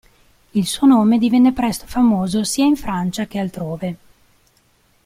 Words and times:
Il 0.49 0.65
suo 0.65 0.87
nome 0.87 1.19
divenne 1.19 1.51
presto 1.51 1.85
famoso 1.85 2.43
sia 2.43 2.65
in 2.65 2.75
Francia 2.75 3.27
che 3.27 3.37
altrove. 3.37 3.97